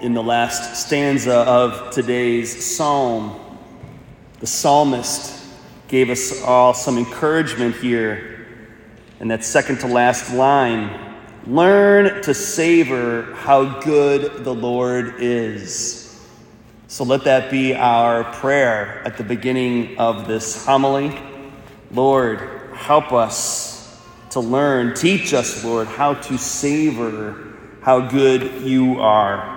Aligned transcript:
in 0.00 0.12
the 0.12 0.22
last 0.22 0.76
stanza 0.76 1.34
of 1.34 1.90
today's 1.90 2.64
psalm. 2.64 3.40
The 4.40 4.46
psalmist 4.46 5.42
gave 5.88 6.10
us 6.10 6.42
all 6.42 6.74
some 6.74 6.98
encouragement 6.98 7.76
here 7.76 8.46
in 9.20 9.28
that 9.28 9.42
second 9.42 9.78
to 9.80 9.86
last 9.86 10.34
line. 10.34 11.14
Learn 11.46 12.22
to 12.22 12.34
savor 12.34 13.32
how 13.36 13.80
good 13.80 14.44
the 14.44 14.54
Lord 14.54 15.14
is. 15.22 16.26
So 16.88 17.04
let 17.04 17.24
that 17.24 17.50
be 17.50 17.74
our 17.74 18.24
prayer 18.24 19.02
at 19.06 19.16
the 19.16 19.24
beginning 19.24 19.96
of 19.96 20.26
this 20.26 20.66
homily. 20.66 21.18
Lord, 21.90 22.70
help 22.74 23.12
us 23.12 23.98
to 24.30 24.40
learn, 24.40 24.94
teach 24.94 25.32
us, 25.32 25.64
Lord, 25.64 25.88
how 25.88 26.14
to 26.14 26.36
savor 26.36 27.54
how 27.80 28.00
good 28.00 28.62
you 28.62 29.00
are. 29.00 29.55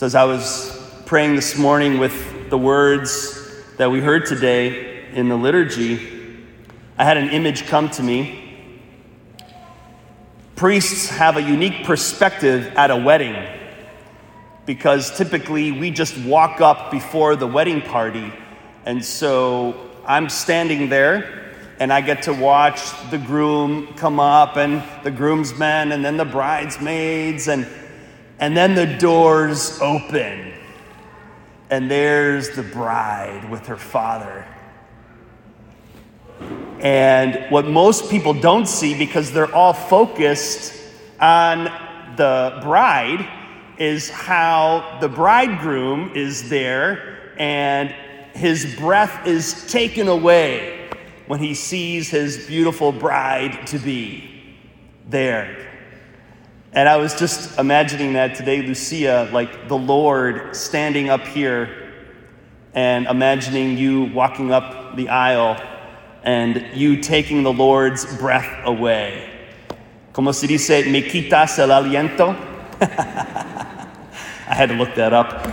So, 0.00 0.06
as 0.06 0.14
I 0.14 0.24
was 0.24 0.82
praying 1.04 1.36
this 1.36 1.58
morning 1.58 1.98
with 1.98 2.48
the 2.48 2.56
words 2.56 3.52
that 3.76 3.90
we 3.90 4.00
heard 4.00 4.24
today 4.24 5.04
in 5.12 5.28
the 5.28 5.36
liturgy, 5.36 6.40
I 6.96 7.04
had 7.04 7.18
an 7.18 7.28
image 7.28 7.66
come 7.66 7.90
to 7.90 8.02
me. 8.02 8.56
Priests 10.56 11.10
have 11.10 11.36
a 11.36 11.42
unique 11.42 11.84
perspective 11.84 12.68
at 12.76 12.90
a 12.90 12.96
wedding 12.96 13.36
because 14.64 15.14
typically 15.18 15.70
we 15.70 15.90
just 15.90 16.16
walk 16.24 16.62
up 16.62 16.90
before 16.90 17.36
the 17.36 17.46
wedding 17.46 17.82
party. 17.82 18.32
And 18.86 19.04
so 19.04 19.90
I'm 20.06 20.30
standing 20.30 20.88
there 20.88 21.52
and 21.78 21.92
I 21.92 22.00
get 22.00 22.22
to 22.22 22.32
watch 22.32 22.80
the 23.10 23.18
groom 23.18 23.92
come 23.96 24.18
up 24.18 24.56
and 24.56 24.82
the 25.04 25.10
groomsmen 25.10 25.92
and 25.92 26.02
then 26.02 26.16
the 26.16 26.24
bridesmaids 26.24 27.48
and 27.48 27.66
and 28.40 28.56
then 28.56 28.74
the 28.74 28.86
doors 28.86 29.78
open, 29.80 30.52
and 31.70 31.90
there's 31.90 32.50
the 32.50 32.62
bride 32.62 33.48
with 33.48 33.66
her 33.66 33.76
father. 33.76 34.46
And 36.80 37.50
what 37.50 37.66
most 37.66 38.10
people 38.10 38.32
don't 38.32 38.66
see, 38.66 38.98
because 38.98 39.30
they're 39.30 39.54
all 39.54 39.74
focused 39.74 40.74
on 41.20 41.64
the 42.16 42.58
bride, 42.62 43.28
is 43.78 44.08
how 44.10 44.98
the 45.00 45.08
bridegroom 45.08 46.12
is 46.14 46.48
there 46.48 47.34
and 47.38 47.94
his 48.34 48.76
breath 48.76 49.26
is 49.26 49.66
taken 49.70 50.08
away 50.08 50.88
when 51.26 51.40
he 51.40 51.54
sees 51.54 52.10
his 52.10 52.46
beautiful 52.46 52.92
bride 52.92 53.66
to 53.66 53.78
be 53.78 54.54
there. 55.08 55.66
And 56.72 56.88
I 56.88 56.98
was 56.98 57.18
just 57.18 57.58
imagining 57.58 58.12
that 58.12 58.36
today, 58.36 58.62
Lucia, 58.62 59.28
like 59.32 59.66
the 59.66 59.76
Lord 59.76 60.54
standing 60.54 61.08
up 61.08 61.26
here 61.26 61.92
and 62.74 63.06
imagining 63.06 63.76
you 63.76 64.04
walking 64.04 64.52
up 64.52 64.94
the 64.94 65.08
aisle 65.08 65.60
and 66.22 66.64
you 66.74 67.00
taking 67.00 67.42
the 67.42 67.52
Lord's 67.52 68.04
breath 68.18 68.64
away. 68.64 69.28
Como 70.12 70.30
se 70.30 70.46
dice, 70.46 70.86
me 70.86 71.02
quitas 71.02 71.58
el 71.58 71.70
aliento? 71.70 72.36
I 72.80 74.54
had 74.54 74.68
to 74.68 74.76
look 74.76 74.94
that 74.94 75.12
up. 75.12 75.52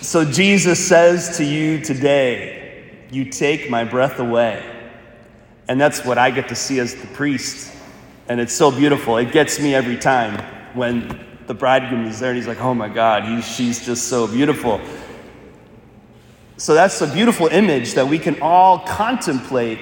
So 0.00 0.24
Jesus 0.24 0.86
says 0.86 1.36
to 1.36 1.44
you 1.44 1.84
today, 1.84 3.04
You 3.10 3.26
take 3.26 3.68
my 3.68 3.84
breath 3.84 4.18
away. 4.18 4.64
And 5.68 5.78
that's 5.78 6.06
what 6.06 6.16
I 6.16 6.30
get 6.30 6.48
to 6.48 6.54
see 6.54 6.78
as 6.78 6.94
the 6.94 7.06
priest 7.08 7.74
and 8.28 8.40
it's 8.40 8.52
so 8.52 8.70
beautiful. 8.70 9.16
It 9.16 9.32
gets 9.32 9.58
me 9.58 9.74
every 9.74 9.96
time 9.96 10.38
when 10.74 11.24
the 11.46 11.54
bridegroom 11.54 12.06
is 12.06 12.20
there 12.20 12.30
and 12.30 12.36
he's 12.36 12.46
like, 12.46 12.60
oh 12.60 12.74
my 12.74 12.88
God, 12.88 13.24
he's, 13.24 13.46
she's 13.46 13.84
just 13.84 14.08
so 14.08 14.26
beautiful. 14.26 14.80
So 16.58 16.74
that's 16.74 17.00
a 17.00 17.06
beautiful 17.06 17.46
image 17.46 17.94
that 17.94 18.06
we 18.06 18.18
can 18.18 18.40
all 18.42 18.80
contemplate 18.80 19.78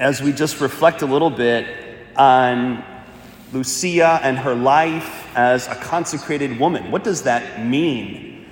as 0.00 0.20
we 0.20 0.32
just 0.32 0.60
reflect 0.60 1.02
a 1.02 1.06
little 1.06 1.30
bit 1.30 1.66
on 2.16 2.84
Lucia 3.52 4.18
and 4.22 4.36
her 4.38 4.54
life 4.54 5.28
as 5.36 5.68
a 5.68 5.74
consecrated 5.76 6.58
woman. 6.58 6.90
What 6.90 7.04
does 7.04 7.22
that 7.22 7.64
mean? 7.64 8.46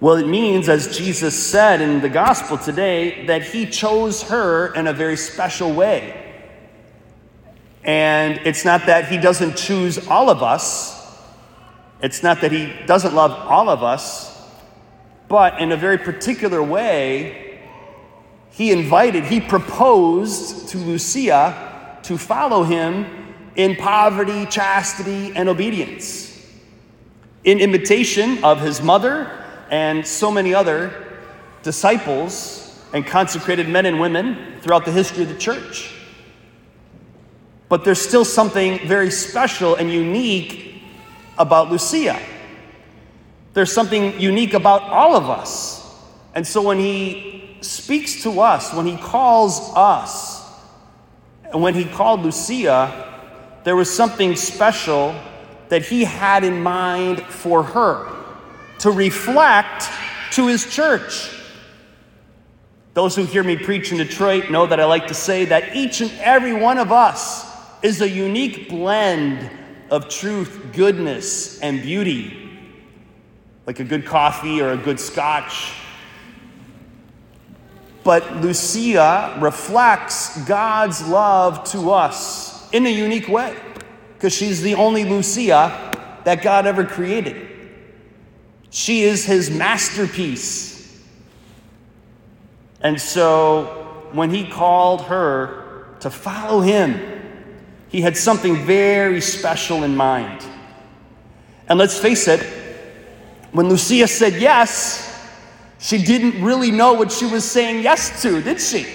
Well, 0.00 0.16
it 0.16 0.26
means, 0.26 0.68
as 0.68 0.96
Jesus 0.96 1.40
said 1.40 1.80
in 1.80 2.00
the 2.00 2.08
gospel 2.08 2.56
today, 2.56 3.26
that 3.26 3.42
he 3.42 3.66
chose 3.66 4.22
her 4.22 4.72
in 4.74 4.86
a 4.86 4.92
very 4.92 5.16
special 5.16 5.72
way. 5.72 6.27
And 7.84 8.40
it's 8.44 8.64
not 8.64 8.86
that 8.86 9.08
he 9.08 9.18
doesn't 9.18 9.56
choose 9.56 10.06
all 10.08 10.30
of 10.30 10.42
us, 10.42 10.96
it's 12.00 12.22
not 12.22 12.40
that 12.42 12.52
he 12.52 12.72
doesn't 12.86 13.14
love 13.14 13.32
all 13.32 13.68
of 13.68 13.82
us, 13.82 14.36
but 15.28 15.60
in 15.60 15.72
a 15.72 15.76
very 15.76 15.98
particular 15.98 16.62
way, 16.62 17.60
he 18.50 18.72
invited, 18.72 19.24
he 19.24 19.40
proposed 19.40 20.68
to 20.68 20.78
Lucia 20.78 21.98
to 22.04 22.18
follow 22.18 22.62
him 22.62 23.06
in 23.56 23.76
poverty, 23.76 24.46
chastity, 24.46 25.32
and 25.34 25.48
obedience, 25.48 26.46
in 27.44 27.58
imitation 27.58 28.42
of 28.44 28.60
his 28.60 28.80
mother 28.80 29.30
and 29.70 30.06
so 30.06 30.30
many 30.30 30.54
other 30.54 31.06
disciples 31.62 32.80
and 32.92 33.06
consecrated 33.06 33.68
men 33.68 33.86
and 33.86 34.00
women 34.00 34.60
throughout 34.60 34.84
the 34.84 34.92
history 34.92 35.24
of 35.24 35.28
the 35.28 35.38
church. 35.38 35.92
But 37.68 37.84
there's 37.84 38.00
still 38.00 38.24
something 38.24 38.86
very 38.86 39.10
special 39.10 39.74
and 39.74 39.92
unique 39.92 40.82
about 41.36 41.70
Lucia. 41.70 42.18
There's 43.52 43.72
something 43.72 44.18
unique 44.20 44.54
about 44.54 44.82
all 44.82 45.16
of 45.16 45.28
us. 45.28 45.84
And 46.34 46.46
so 46.46 46.62
when 46.62 46.78
he 46.78 47.58
speaks 47.60 48.22
to 48.22 48.40
us, 48.40 48.72
when 48.72 48.86
he 48.86 48.96
calls 48.96 49.72
us, 49.74 50.38
and 51.44 51.62
when 51.62 51.74
he 51.74 51.84
called 51.84 52.20
Lucia, 52.20 53.06
there 53.64 53.76
was 53.76 53.94
something 53.94 54.36
special 54.36 55.14
that 55.68 55.84
he 55.84 56.04
had 56.04 56.44
in 56.44 56.62
mind 56.62 57.20
for 57.22 57.62
her 57.62 58.14
to 58.78 58.90
reflect 58.90 59.88
to 60.32 60.46
his 60.46 60.72
church. 60.72 61.30
Those 62.94 63.14
who 63.16 63.24
hear 63.24 63.42
me 63.42 63.56
preach 63.56 63.92
in 63.92 63.98
Detroit 63.98 64.50
know 64.50 64.66
that 64.66 64.80
I 64.80 64.84
like 64.84 65.08
to 65.08 65.14
say 65.14 65.46
that 65.46 65.76
each 65.76 66.00
and 66.00 66.10
every 66.20 66.52
one 66.52 66.78
of 66.78 66.92
us 66.92 67.47
is 67.82 68.00
a 68.00 68.08
unique 68.08 68.68
blend 68.68 69.50
of 69.90 70.08
truth, 70.08 70.70
goodness, 70.72 71.60
and 71.60 71.80
beauty, 71.82 72.50
like 73.66 73.80
a 73.80 73.84
good 73.84 74.04
coffee 74.04 74.60
or 74.60 74.72
a 74.72 74.76
good 74.76 75.00
scotch. 75.00 75.72
But 78.04 78.36
Lucia 78.36 79.38
reflects 79.40 80.42
God's 80.44 81.06
love 81.06 81.64
to 81.72 81.90
us 81.90 82.70
in 82.72 82.86
a 82.86 82.90
unique 82.90 83.28
way 83.28 83.56
because 84.14 84.32
she's 84.32 84.62
the 84.62 84.74
only 84.74 85.04
Lucia 85.04 85.92
that 86.24 86.42
God 86.42 86.66
ever 86.66 86.84
created. 86.84 87.48
She 88.70 89.02
is 89.02 89.24
his 89.24 89.50
masterpiece. 89.50 91.02
And 92.80 93.00
so 93.00 94.08
when 94.12 94.30
he 94.30 94.46
called 94.46 95.02
her 95.02 95.96
to 96.00 96.10
follow 96.10 96.60
him, 96.60 97.17
he 97.88 98.00
had 98.00 98.16
something 98.16 98.56
very 98.66 99.20
special 99.20 99.82
in 99.82 99.96
mind. 99.96 100.44
And 101.68 101.78
let's 101.78 101.98
face 101.98 102.28
it, 102.28 102.42
when 103.52 103.68
Lucia 103.68 104.06
said 104.06 104.34
yes, 104.34 105.04
she 105.78 106.02
didn't 106.02 106.42
really 106.42 106.70
know 106.70 106.94
what 106.94 107.12
she 107.12 107.26
was 107.26 107.44
saying 107.44 107.82
yes 107.82 108.22
to, 108.22 108.42
did 108.42 108.60
she? 108.60 108.86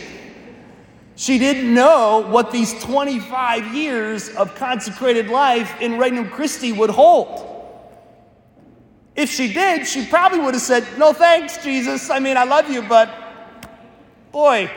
She 1.16 1.38
didn't 1.38 1.74
know 1.74 2.28
what 2.30 2.52
these 2.52 2.74
25 2.84 3.74
years 3.74 4.30
of 4.30 4.56
consecrated 4.56 5.30
life 5.30 5.80
in 5.80 5.98
Regnum 5.98 6.30
Christi 6.30 6.72
would 6.72 6.90
hold. 6.90 7.50
If 9.16 9.30
she 9.30 9.54
did, 9.54 9.86
she 9.86 10.06
probably 10.06 10.40
would 10.40 10.56
have 10.56 10.64
said, 10.64 10.86
No 10.98 11.14
thanks, 11.14 11.64
Jesus. 11.64 12.10
I 12.10 12.20
mean, 12.20 12.36
I 12.36 12.46
love 12.46 12.70
you, 12.70 12.82
but 12.82 13.14
boy, 14.32 14.72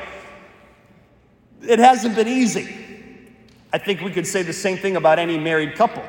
it 1.63 1.79
hasn't 1.79 2.15
been 2.15 2.29
easy. 2.29 2.86
I 3.77 3.79
think 3.79 4.01
we 4.01 4.11
could 4.11 4.27
say 4.27 4.41
the 4.41 4.55
same 4.55 4.79
thing 4.79 4.97
about 4.97 5.19
any 5.19 5.39
married 5.39 5.75
couple. 5.75 6.03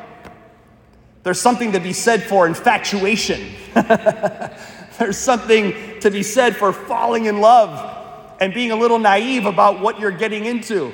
There's 1.23 1.41
something 1.41 1.73
to 1.73 1.81
be 1.81 1.91
said 1.91 2.23
for 2.23 2.47
infatuation. 2.47 3.51
There's 4.97 5.17
something 5.17 5.99
to 5.99 6.09
be 6.09 6.23
said 6.23 6.55
for 6.55 6.71
falling 6.71 7.25
in 7.25 7.41
love 7.41 8.37
and 8.39 8.53
being 8.53 8.71
a 8.71 8.75
little 8.77 8.99
naive 8.99 9.45
about 9.45 9.81
what 9.81 9.99
you're 9.99 10.11
getting 10.11 10.45
into. 10.45 10.93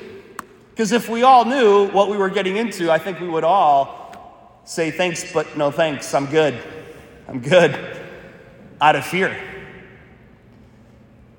Because 0.72 0.94
if 0.94 1.10
we 1.10 1.22
all 1.22 1.46
knew 1.46 1.92
what 1.92 2.10
we 2.10 2.18
were 2.18 2.32
getting 2.32 2.58
into, 2.58 2.90
I 2.90 2.98
think 2.98 3.20
we 3.20 3.28
would 3.28 3.44
all 3.44 4.60
say 4.64 4.90
thanks, 4.90 5.32
but 5.32 5.56
no 5.56 5.70
thanks. 5.70 6.12
I'm 6.16 6.26
good. 6.26 6.58
I'm 7.28 7.40
good. 7.40 8.02
Out 8.82 8.96
of 8.96 9.06
fear. 9.06 9.40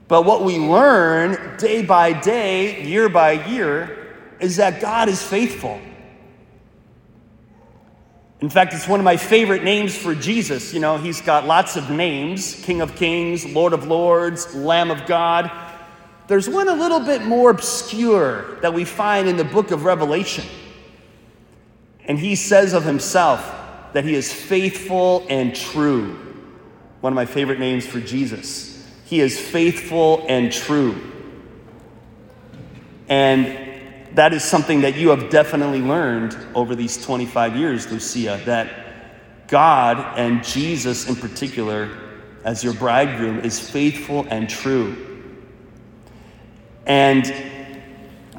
But 0.06 0.25
what 0.26 0.44
we 0.44 0.58
learn 0.58 1.56
day 1.56 1.82
by 1.82 2.12
day, 2.12 2.84
year 2.84 3.08
by 3.08 3.32
year, 3.32 4.04
is 4.40 4.56
that 4.56 4.81
God 4.81 5.08
is 5.08 5.22
faithful. 5.22 5.81
In 8.40 8.50
fact, 8.50 8.75
it's 8.75 8.86
one 8.86 9.00
of 9.00 9.04
my 9.04 9.16
favorite 9.16 9.64
names 9.64 9.96
for 9.96 10.14
Jesus. 10.14 10.75
You 10.75 10.81
know, 10.81 10.98
he's 10.98 11.20
got 11.20 11.46
lots 11.46 11.76
of 11.76 11.88
names 11.90 12.62
King 12.64 12.82
of 12.82 12.94
Kings, 12.94 13.46
Lord 13.46 13.72
of 13.72 13.86
Lords, 13.86 14.54
Lamb 14.54 14.90
of 14.90 15.06
God. 15.06 15.50
There's 16.26 16.48
one 16.48 16.69
a 16.69 16.75
little 16.75 17.00
bit 17.00 17.22
more 17.22 17.50
obscure 17.50 18.56
that 18.60 18.75
we 18.75 18.84
find 18.84 19.28
in 19.28 19.36
the 19.36 19.44
book 19.44 19.70
of 19.70 19.84
Revelation. 19.84 20.44
And 22.06 22.19
he 22.19 22.34
says 22.34 22.75
of 22.75 22.84
himself 22.84 23.50
that 23.94 24.04
he 24.04 24.14
is 24.14 24.32
faithful 24.32 25.25
and 25.31 25.54
true. 25.54 26.19
One 27.00 27.12
of 27.12 27.14
my 27.14 27.26
favorite 27.26 27.58
names 27.58 27.86
for 27.86 28.00
Jesus. 28.00 28.86
He 29.06 29.20
is 29.20 29.38
faithful 29.38 30.25
and 30.28 30.52
true. 30.52 31.00
And 33.08 33.74
that 34.14 34.32
is 34.32 34.44
something 34.44 34.82
that 34.82 34.96
you 34.96 35.11
have 35.11 35.28
definitely 35.28 35.81
learned 35.81 36.37
over 36.55 36.76
these 36.76 37.02
25 37.05 37.56
years, 37.56 37.90
Lucia, 37.90 38.40
that 38.46 39.49
God 39.49 40.19
and 40.19 40.44
Jesus 40.44 41.08
in 41.08 41.16
particular, 41.16 41.90
as 42.44 42.62
your 42.62 42.75
bridegroom, 42.75 43.40
is 43.40 43.58
faithful 43.58 44.26
and 44.31 44.49
true. 44.49 45.31
And 46.87 47.25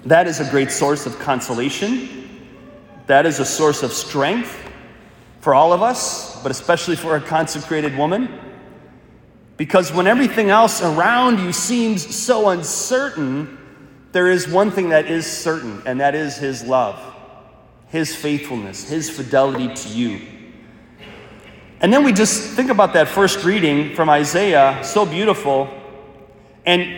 that 0.05 0.27
is 0.27 0.39
a 0.39 0.49
great 0.49 0.71
source 0.71 1.05
of 1.05 1.19
consolation. 1.19 2.29
That 3.07 3.25
is 3.25 3.39
a 3.39 3.45
source 3.45 3.83
of 3.83 3.91
strength 3.91 4.57
for 5.41 5.53
all 5.53 5.73
of 5.73 5.81
us, 5.81 6.41
but 6.41 6.51
especially 6.51 6.95
for 6.95 7.17
a 7.17 7.21
consecrated 7.21 7.97
woman. 7.97 8.39
Because 9.57 9.91
when 9.91 10.07
everything 10.07 10.49
else 10.49 10.81
around 10.81 11.39
you 11.39 11.51
seems 11.53 12.15
so 12.15 12.49
uncertain, 12.49 13.57
there 14.15 14.31
is 14.31 14.47
one 14.47 14.71
thing 14.71 14.87
that 14.89 15.07
is 15.07 15.29
certain, 15.29 15.81
and 15.85 15.99
that 15.99 16.15
is 16.15 16.37
His 16.37 16.63
love, 16.63 16.97
His 17.89 18.15
faithfulness, 18.15 18.87
His 18.87 19.09
fidelity 19.09 19.75
to 19.75 19.89
you. 19.89 20.21
And 21.81 21.91
then 21.91 22.05
we 22.05 22.13
just 22.13 22.53
think 22.53 22.69
about 22.69 22.93
that 22.93 23.09
first 23.09 23.43
reading 23.43 23.93
from 23.93 24.09
Isaiah, 24.09 24.79
so 24.85 25.05
beautiful. 25.05 25.69
And 26.65 26.97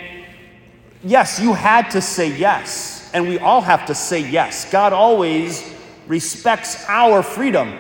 yes, 1.04 1.40
you 1.40 1.56
had 1.56 1.90
to 1.90 2.02
say 2.02 2.38
yes, 2.38 3.10
and 3.16 3.28
we 3.28 3.40
all 3.40 3.62
have 3.62 3.88
to 3.88 3.96
say 3.96 4.20
yes. 4.20 4.72
God 4.72 4.94
always 4.94 5.74
respects 6.06 6.86
our 6.88 7.24
freedom. 7.24 7.80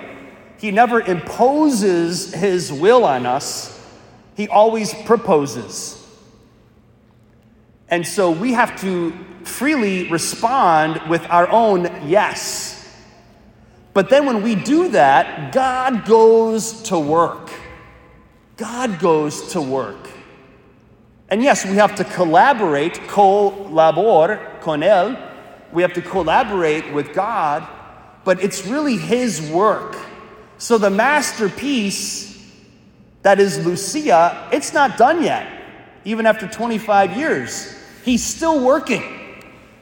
He 0.58 0.72
never 0.72 1.00
imposes 1.00 2.34
his 2.34 2.74
will 2.74 3.06
on 3.06 3.28
us, 3.28 3.80
he 4.36 4.48
always 4.48 4.96
proposes. 5.04 5.97
And 7.90 8.06
so 8.06 8.32
we 8.32 8.54
have 8.54 8.80
to 8.82 9.14
freely 9.44 10.10
respond 10.10 11.02
with 11.10 11.26
our 11.30 11.50
own 11.50 11.84
yes. 12.08 12.74
But 13.94 14.10
then 14.10 14.26
when 14.26 14.44
we 14.44 14.56
do 14.56 14.90
that, 14.90 15.54
God 15.54 16.06
goes 16.06 16.84
to 16.84 17.00
work. 17.00 17.50
God 18.58 19.00
goes 19.00 19.54
to 19.54 19.62
work. 19.62 20.10
And 21.30 21.44
yes, 21.44 21.66
we 21.66 21.76
have 21.76 21.96
to 21.96 22.04
collaborate, 22.04 22.94
colabor 23.08 24.62
con 24.62 24.82
él. 24.82 25.18
We 25.74 25.82
have 25.82 25.94
to 25.94 26.02
collaborate 26.02 26.94
with 26.94 27.14
God, 27.14 27.68
but 28.24 28.42
it's 28.44 28.66
really 28.66 28.98
His 28.98 29.42
work. 29.52 29.98
So 30.58 30.78
the 30.78 30.90
masterpiece 30.90 32.28
that 33.24 33.40
is 33.40 33.66
Lucia, 33.66 34.48
it's 34.52 34.74
not 34.74 34.98
done 34.98 35.22
yet, 35.22 35.57
even 36.08 36.26
after 36.26 36.48
25 36.48 37.18
years. 37.18 37.76
He's 38.06 38.24
still 38.24 38.64
working. 38.64 39.04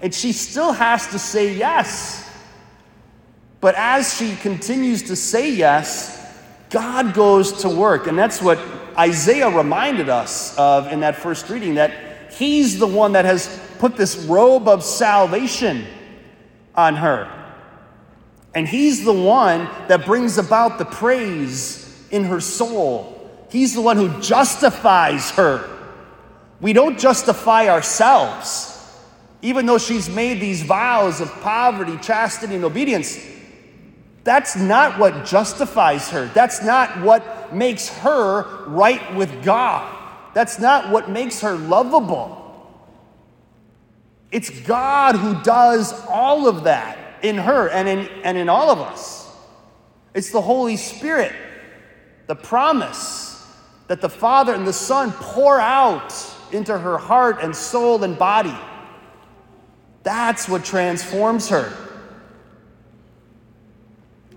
And 0.01 0.13
she 0.13 0.31
still 0.31 0.73
has 0.73 1.05
to 1.11 1.19
say 1.19 1.53
yes. 1.53 2.27
But 3.61 3.75
as 3.75 4.17
she 4.17 4.35
continues 4.35 5.03
to 5.03 5.15
say 5.15 5.51
yes, 5.51 6.11
God 6.71 7.13
goes 7.13 7.61
to 7.61 7.69
work. 7.69 8.07
And 8.07 8.17
that's 8.17 8.41
what 8.41 8.59
Isaiah 8.97 9.55
reminded 9.55 10.09
us 10.09 10.57
of 10.57 10.91
in 10.91 11.01
that 11.01 11.15
first 11.15 11.47
reading 11.47 11.75
that 11.75 12.33
he's 12.33 12.79
the 12.79 12.87
one 12.87 13.11
that 13.11 13.25
has 13.25 13.59
put 13.77 13.95
this 13.95 14.17
robe 14.17 14.67
of 14.67 14.83
salvation 14.83 15.85
on 16.73 16.95
her. 16.95 17.31
And 18.55 18.67
he's 18.67 19.05
the 19.05 19.13
one 19.13 19.69
that 19.89 20.05
brings 20.05 20.39
about 20.39 20.79
the 20.79 20.85
praise 20.85 22.07
in 22.09 22.23
her 22.23 22.39
soul. 22.41 23.11
He's 23.51 23.75
the 23.75 23.81
one 23.81 23.97
who 23.97 24.19
justifies 24.21 25.29
her. 25.31 25.74
We 26.61 26.73
don't 26.73 26.97
justify 26.97 27.67
ourselves. 27.67 28.71
Even 29.41 29.65
though 29.65 29.77
she's 29.77 30.09
made 30.09 30.39
these 30.39 30.63
vows 30.63 31.21
of 31.21 31.31
poverty, 31.41 31.97
chastity, 31.97 32.55
and 32.55 32.63
obedience, 32.63 33.23
that's 34.23 34.55
not 34.55 34.97
what 34.97 35.25
justifies 35.25 36.09
her. 36.09 36.25
That's 36.33 36.63
not 36.63 37.01
what 37.01 37.53
makes 37.53 37.89
her 37.89 38.65
right 38.65 39.15
with 39.15 39.43
God. 39.43 39.95
That's 40.33 40.57
not 40.57 40.89
what 40.89 41.09
makes 41.09 41.41
her 41.41 41.55
lovable. 41.55 42.41
It's 44.31 44.49
God 44.49 45.15
who 45.15 45.41
does 45.43 45.93
all 46.09 46.47
of 46.47 46.63
that 46.63 46.97
in 47.21 47.37
her 47.37 47.69
and 47.69 47.87
in, 47.87 48.09
and 48.23 48.37
in 48.37 48.49
all 48.49 48.71
of 48.71 48.79
us. 48.79 49.31
It's 50.13 50.31
the 50.31 50.41
Holy 50.41 50.77
Spirit, 50.77 51.33
the 52.27 52.35
promise 52.35 53.47
that 53.87 54.01
the 54.01 54.09
Father 54.09 54.53
and 54.53 54.65
the 54.65 54.73
Son 54.73 55.11
pour 55.11 55.59
out 55.59 56.11
into 56.55 56.77
her 56.77 56.97
heart 56.97 57.39
and 57.41 57.55
soul 57.55 58.03
and 58.03 58.17
body. 58.17 58.55
That's 60.03 60.47
what 60.47 60.63
transforms 60.63 61.49
her. 61.49 61.71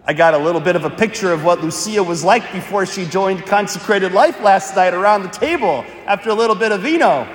I 0.04 0.14
got 0.14 0.32
a 0.32 0.38
little 0.38 0.60
bit 0.60 0.74
of 0.74 0.86
a 0.86 0.90
picture 0.90 1.32
of 1.32 1.44
what 1.44 1.60
Lucia 1.62 2.02
was 2.02 2.24
like 2.24 2.50
before 2.52 2.86
she 2.86 3.04
joined 3.04 3.44
consecrated 3.44 4.12
life 4.12 4.40
last 4.40 4.74
night 4.74 4.94
around 4.94 5.22
the 5.22 5.28
table 5.28 5.84
after 6.06 6.30
a 6.30 6.34
little 6.34 6.56
bit 6.56 6.72
of 6.72 6.80
vino. 6.80 7.28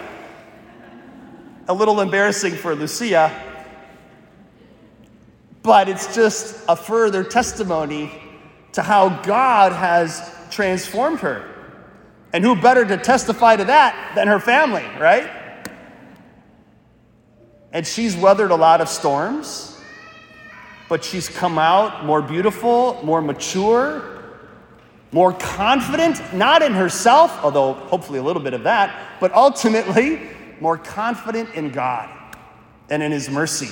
A 1.68 1.74
little 1.74 2.02
embarrassing 2.02 2.56
for 2.56 2.74
Lucia, 2.74 3.32
but 5.62 5.88
it's 5.88 6.14
just 6.14 6.66
a 6.68 6.76
further 6.76 7.24
testimony 7.24 8.12
to 8.74 8.82
how 8.82 9.22
God 9.22 9.72
has 9.72 10.36
transformed 10.50 11.20
her. 11.20 11.53
And 12.34 12.44
who 12.44 12.56
better 12.56 12.84
to 12.84 12.98
testify 12.98 13.56
to 13.56 13.66
that 13.66 14.14
than 14.16 14.28
her 14.28 14.40
family, 14.40 14.84
right? 15.00 15.30
And 17.72 17.86
she's 17.86 18.16
weathered 18.18 18.52
a 18.52 18.56
lot 18.56 18.82
of 18.82 18.90
storms, 18.90 19.80
but 20.90 21.04
she's 21.04 21.30
come 21.30 21.58
out 21.58 22.06
more 22.06 22.22
beautiful, 22.22 23.00
more 23.04 23.22
mature, 23.22 24.24
more 25.12 25.34
confident, 25.34 26.34
not 26.34 26.63
in 26.63 26.74
herself, 26.74 27.32
although 27.44 27.74
hopefully 27.74 28.18
a 28.18 28.24
little 28.24 28.42
bit 28.42 28.54
of 28.54 28.63
that, 28.63 29.20
but 29.20 29.32
ultimately 29.34 30.22
more 30.60 30.78
confident 30.78 31.54
in 31.54 31.70
God 31.72 32.10
and 32.90 33.04
in 33.04 33.12
His 33.12 33.30
mercy. 33.30 33.70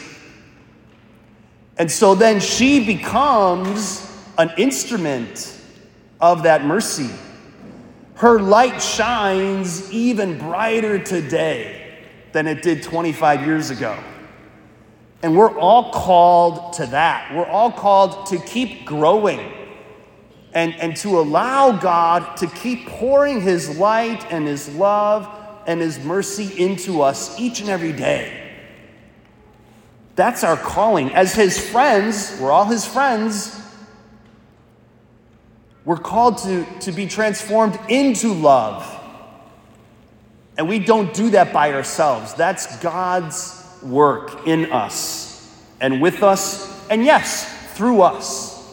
And 1.78 1.92
so 1.92 2.14
then 2.14 2.40
she 2.40 2.86
becomes 2.86 4.08
an 4.38 4.52
instrument 4.58 5.60
of 6.20 6.44
that 6.44 6.64
mercy. 6.64 7.10
Her 8.22 8.40
light 8.40 8.84
shines 8.84 9.92
even 9.92 10.38
brighter 10.38 11.00
today 11.00 11.98
than 12.34 12.46
it 12.46 12.62
did 12.62 12.84
25 12.84 13.48
years 13.48 13.72
ago. 13.72 13.98
And 15.24 15.36
we're 15.36 15.58
all 15.58 15.92
called 15.92 16.74
to 16.74 16.86
that. 16.86 17.34
We're 17.34 17.48
all 17.48 17.72
called 17.72 18.28
to 18.28 18.38
keep 18.38 18.86
growing 18.86 19.52
and, 20.54 20.76
and 20.76 20.96
to 20.98 21.20
allow 21.20 21.72
God 21.72 22.38
to 22.38 22.46
keep 22.46 22.86
pouring 22.86 23.42
His 23.42 23.80
light 23.80 24.32
and 24.32 24.46
His 24.46 24.70
love 24.76 25.28
and 25.66 25.82
His 25.82 25.98
mercy 25.98 26.64
into 26.64 27.02
us 27.02 27.40
each 27.40 27.60
and 27.60 27.70
every 27.72 27.92
day. 27.92 28.52
That's 30.16 30.44
our 30.44 30.58
calling. 30.58 31.12
As 31.16 31.34
His 31.34 31.60
friends, 31.60 32.38
we're 32.40 32.52
all 32.52 32.66
His 32.66 32.86
friends. 32.86 33.60
We're 35.92 35.98
called 35.98 36.38
to, 36.44 36.66
to 36.80 36.94
be 36.94 37.06
transformed 37.06 37.78
into 37.90 38.34
love 38.34 38.88
and 40.58 40.70
we 40.70 40.80
don't 40.80 41.14
do 41.14 41.32
that 41.32 41.52
by 41.52 41.74
ourselves. 41.74 42.34
That's 42.34 42.78
God's 42.80 43.62
work 43.84 44.48
in 44.48 44.72
us 44.72 45.54
and 45.82 46.02
with 46.02 46.24
us, 46.24 46.88
and 46.90 47.04
yes, 47.04 47.74
through 47.74 48.04
us. 48.04 48.72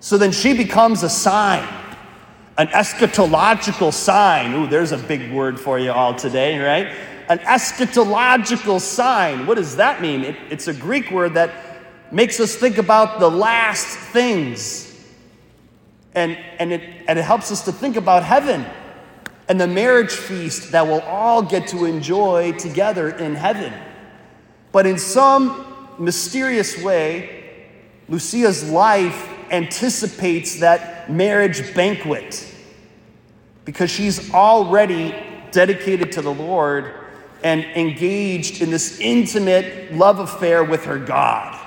So 0.00 0.18
then 0.18 0.30
she 0.30 0.54
becomes 0.54 1.04
a 1.04 1.08
sign, 1.08 1.66
an 2.58 2.66
eschatological 2.66 3.90
sign. 3.90 4.52
Ooh, 4.52 4.66
there's 4.66 4.92
a 4.92 4.98
big 4.98 5.32
word 5.32 5.58
for 5.58 5.78
you 5.78 5.90
all 5.90 6.14
today, 6.14 6.58
right? 6.58 6.94
An 7.30 7.38
eschatological 7.38 8.78
sign. 8.78 9.46
What 9.46 9.54
does 9.54 9.76
that 9.76 10.02
mean? 10.02 10.20
It, 10.20 10.36
it's 10.50 10.68
a 10.68 10.74
Greek 10.74 11.10
word 11.10 11.32
that 11.32 11.50
makes 12.12 12.40
us 12.40 12.54
think 12.54 12.76
about 12.76 13.20
the 13.20 13.30
last 13.30 13.86
things. 13.86 14.92
And, 16.16 16.36
and, 16.58 16.72
it, 16.72 16.82
and 17.06 17.18
it 17.18 17.22
helps 17.22 17.52
us 17.52 17.64
to 17.66 17.72
think 17.72 17.96
about 17.96 18.24
heaven 18.24 18.66
and 19.48 19.60
the 19.60 19.66
marriage 19.66 20.12
feast 20.12 20.72
that 20.72 20.86
we'll 20.86 21.02
all 21.02 21.42
get 21.42 21.68
to 21.68 21.84
enjoy 21.84 22.52
together 22.52 23.10
in 23.10 23.34
heaven. 23.36 23.72
But 24.72 24.86
in 24.86 24.98
some 24.98 25.94
mysterious 25.98 26.82
way, 26.82 27.44
Lucia's 28.08 28.68
life 28.68 29.28
anticipates 29.50 30.60
that 30.60 31.10
marriage 31.10 31.74
banquet 31.74 32.52
because 33.64 33.90
she's 33.90 34.32
already 34.32 35.14
dedicated 35.50 36.12
to 36.12 36.22
the 36.22 36.32
Lord 36.32 36.92
and 37.42 37.64
engaged 37.64 38.62
in 38.62 38.70
this 38.70 38.98
intimate 39.00 39.92
love 39.92 40.18
affair 40.18 40.64
with 40.64 40.84
her 40.84 40.98
God. 40.98 41.60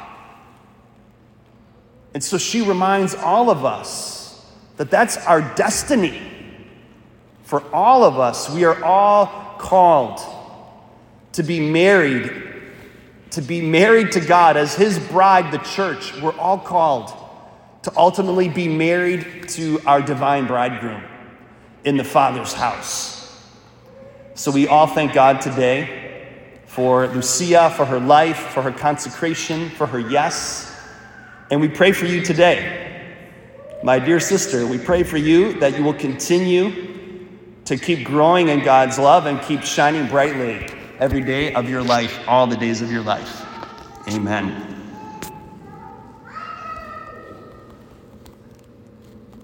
And 2.14 2.24
so 2.24 2.38
she 2.38 2.62
reminds 2.62 3.16
all 3.16 3.50
of 3.50 3.64
us 3.64 4.19
that 4.80 4.90
that's 4.90 5.18
our 5.26 5.42
destiny. 5.56 6.22
For 7.44 7.62
all 7.76 8.06
of 8.06 8.18
us, 8.18 8.50
we 8.50 8.64
are 8.64 8.82
all 8.82 9.58
called 9.58 10.22
to 11.34 11.44
be 11.44 11.60
married, 11.60 12.32
to 13.32 13.42
be 13.42 13.60
married 13.60 14.14
to 14.14 14.22
God 14.22 14.56
as 14.56 14.76
His 14.76 14.98
bride, 14.98 15.52
the 15.52 15.58
church. 15.58 16.16
We're 16.22 16.38
all 16.38 16.58
called 16.58 17.12
to 17.84 17.92
ultimately 17.98 18.48
be 18.48 18.70
married 18.70 19.50
to 19.50 19.82
our 19.86 20.02
divine 20.02 20.48
bridegroom 20.48 21.04
in 21.84 21.98
the 21.98 22.06
Father's 22.06 22.54
house. 22.54 23.38
So 24.36 24.50
we 24.50 24.70
all 24.70 24.88
thank 24.88 25.12
God 25.12 25.42
today 25.42 26.30
for 26.68 27.06
Lucia, 27.08 27.74
for 27.76 27.84
her 27.84 28.00
life, 28.00 28.38
for 28.38 28.62
her 28.62 28.72
consecration, 28.72 29.72
for 29.72 29.88
her 29.88 30.00
yes. 30.00 30.74
And 31.52 31.60
we 31.60 31.68
pray 31.68 31.92
for 31.92 32.06
you 32.06 32.24
today. 32.24 32.89
My 33.82 33.98
dear 33.98 34.20
sister, 34.20 34.68
we 34.68 34.78
pray 34.78 35.04
for 35.04 35.18
you 35.18 35.54
that 35.60 35.78
you 35.78 35.84
will 35.84 35.94
continue 35.94 36.88
to 37.64 37.78
keep 37.78 38.06
growing 38.06 38.50
in 38.50 38.64
God's 38.64 39.00
love 39.00 39.26
and 39.26 39.42
keep 39.42 39.62
shining 39.62 40.08
brightly 40.08 40.68
every 41.00 41.22
day 41.22 41.54
of 41.54 41.70
your 41.70 41.82
life, 41.82 42.20
all 42.28 42.46
the 42.46 42.58
days 42.58 42.82
of 42.82 42.92
your 42.92 43.04
life. 43.04 43.42
Amen. 44.10 44.69